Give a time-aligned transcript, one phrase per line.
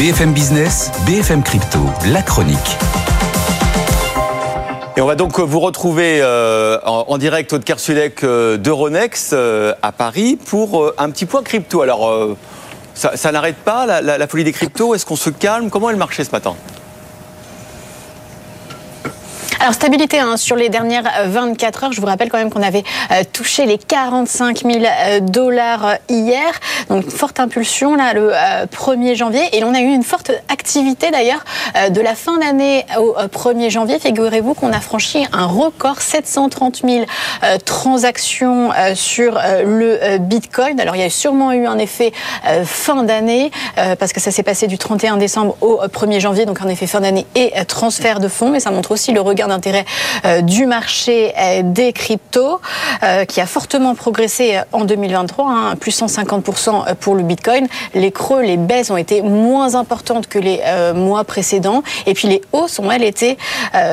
[0.00, 2.56] BFM Business, BFM Crypto, la chronique.
[4.96, 9.92] Et on va donc vous retrouver euh, en, direct au Kersulek euh, d'Euronext euh, à
[9.92, 11.82] Paris pour un petit point crypto.
[11.82, 12.34] Alors,
[12.94, 14.94] ça, n'arrête pas la, la folie des cryptos?
[14.94, 15.68] Est-ce qu'on se calme?
[15.68, 16.56] Comment est le marché ce matin?
[19.60, 21.92] Alors stabilité hein, sur les dernières 24 heures.
[21.92, 26.48] Je vous rappelle quand même qu'on avait euh, touché les 45 000 euh, dollars hier.
[26.88, 28.32] Donc forte impulsion là le
[28.74, 29.42] 1er euh, janvier.
[29.52, 31.44] Et on a eu une forte activité d'ailleurs
[31.90, 33.98] de la fin d'année au 1er janvier.
[33.98, 37.04] Figurez-vous qu'on a franchi un record 730 000
[37.66, 40.80] transactions sur le Bitcoin.
[40.80, 42.12] Alors il y a sûrement eu un effet
[42.64, 43.50] fin d'année
[43.98, 46.46] parce que ça s'est passé du 31 décembre au 1er janvier.
[46.46, 48.50] Donc en effet fin d'année et transfert de fonds.
[48.50, 49.84] Mais ça montre aussi le regard d'intérêt
[50.24, 52.60] euh, du marché euh, des cryptos,
[53.02, 57.66] euh, qui a fortement progressé en 2023, hein, plus 150% pour le Bitcoin.
[57.94, 60.60] Les creux, les baisses ont été moins importantes que les
[60.94, 61.82] mois précédents.
[62.06, 63.36] Et puis les hausses ont, elles, été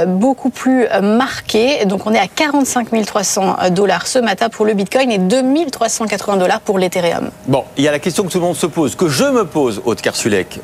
[0.07, 1.85] beaucoup plus marquées.
[1.85, 6.59] Donc on est à 45 300 dollars ce matin pour le Bitcoin et 2380 dollars
[6.61, 7.31] pour l'Ethereum.
[7.47, 9.45] Bon, il y a la question que tout le monde se pose, que je me
[9.45, 10.59] pose, Haute Karsulek.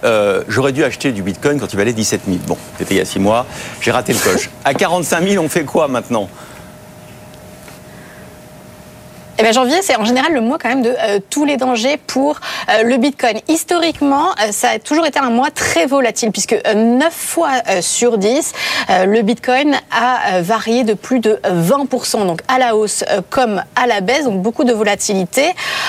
[0.47, 2.39] J'aurais dû acheter du Bitcoin quand il valait 17 000.
[2.47, 3.45] Bon, c'était il y a 6 mois.
[3.81, 4.49] J'ai raté le coche.
[4.63, 6.27] À 45 000, on fait quoi maintenant?
[9.39, 11.95] Eh bien, janvier, c'est en général le mois quand même de euh, tous les dangers
[11.95, 13.39] pour euh, le Bitcoin.
[13.47, 18.51] Historiquement, euh, ça a toujours été un mois très volatile puisque 9 fois sur 10,
[19.05, 24.01] le Bitcoin a varié de plus de 20%, donc à la hausse comme à la
[24.01, 25.45] baisse, donc beaucoup de volatilité.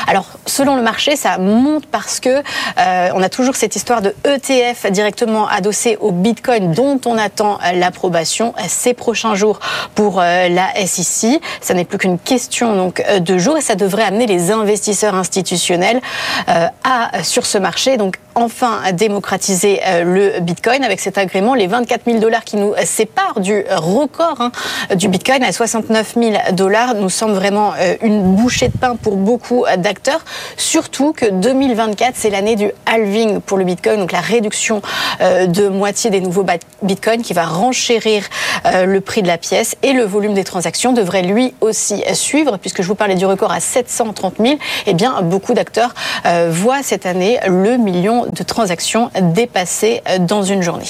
[0.07, 2.43] Alors, selon le marché, ça monte parce que
[2.77, 8.55] on a toujours cette histoire de ETF directement adossé au Bitcoin dont on attend l'approbation
[8.69, 9.61] ces prochains jours
[9.95, 11.41] pour la SEC.
[11.61, 16.01] Ça n'est plus qu'une question donc de jours et ça devrait amener les investisseurs institutionnels
[16.49, 17.97] euh, à, sur ce marché.
[17.97, 20.85] Donc enfin démocratiser euh, le Bitcoin.
[20.85, 24.53] Avec cet agrément, les 24 000 dollars qui nous séparent du record hein,
[24.95, 29.17] du Bitcoin à 69 000 dollars nous semble vraiment euh, une bouchée de pain pour
[29.17, 30.25] beaucoup d'acteurs.
[30.57, 34.83] Surtout que 2024 c'est l'année du halving pour le Bitcoin, donc la réduction
[35.21, 36.45] de moitié des nouveaux
[36.83, 38.25] Bitcoins qui va renchérir
[38.65, 39.77] le prix de la pièce.
[39.83, 42.59] Et le volume des transactions devrait lui aussi suivre.
[42.59, 44.55] Puisque je vous parlais du record à 730 000,
[44.87, 45.95] eh bien, beaucoup d'acteurs
[46.27, 50.87] euh, voient cette année le million de transactions dépassées euh, dans une journée.